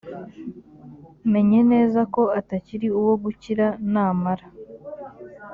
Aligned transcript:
menye 1.31 1.59
neza 1.71 2.01
ko 2.13 2.21
atakiri 2.39 2.87
uwo 2.99 3.13
gukira 3.23 3.67
namara 3.91 4.45